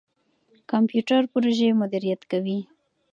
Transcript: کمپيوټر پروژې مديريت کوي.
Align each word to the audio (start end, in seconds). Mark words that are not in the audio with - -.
کمپيوټر 0.71 1.21
پروژې 1.33 1.69
مديريت 1.81 2.21
کوي. 2.31 2.59